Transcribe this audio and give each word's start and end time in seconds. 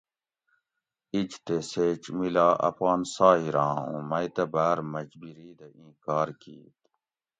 ایج 1.13 1.31
تے 1.45 1.55
سیچ 1.69 2.03
مِلا 2.17 2.47
اپان 2.67 2.99
سایٔراں 3.13 3.75
اُوں 3.87 4.01
مئ 4.09 4.27
تہ 4.35 4.43
باۤر 4.53 4.77
مجبیری 4.93 5.49
دہ 5.59 5.67
ایں 5.77 5.93
کار 6.05 6.29
کِیت 6.41 6.79